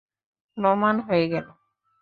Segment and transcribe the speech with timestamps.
[0.57, 1.51] প্রমাণ হয়ে গেলো।